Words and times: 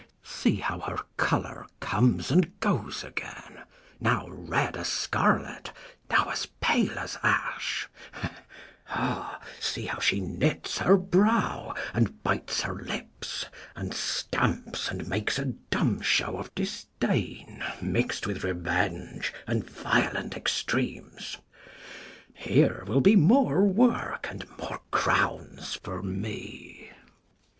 See 0.23 0.55
how 0.55 0.79
her 0.79 0.97
colour 1.15 1.67
comes 1.79 2.31
and 2.31 2.59
goes 2.59 3.03
again, 3.03 3.61
Now 3.99 4.25
red 4.29 4.75
as 4.75 4.87
scarlet, 4.87 5.71
now 6.09 6.29
as 6.31 6.47
pale 6.59 6.97
as 6.97 7.19
ash: 7.21 7.87
1 8.21 8.31
5 8.95 9.35
See 9.59 9.85
how 9.85 9.99
she 9.99 10.19
knits 10.19 10.79
her 10.79 10.97
brow, 10.97 11.75
and 11.93 12.23
bites 12.23 12.61
her 12.63 12.73
lips, 12.73 13.45
And 13.75 13.93
stamps, 13.93 14.89
and 14.89 15.07
makes 15.07 15.37
a 15.37 15.53
dumb 15.69 16.01
show 16.01 16.35
of 16.35 16.55
disdain, 16.55 17.63
Mix'd 17.79 18.25
with 18.25 18.43
revenge, 18.43 19.31
and 19.45 19.69
violent 19.69 20.35
extremes. 20.35 21.37
Here 22.33 22.83
will 22.87 23.01
be 23.01 23.15
more 23.15 23.67
work 23.67 24.25
and 24.31 24.47
more 24.57 24.81
crowns 24.89 25.75
for 25.75 26.01
me. 26.01 26.89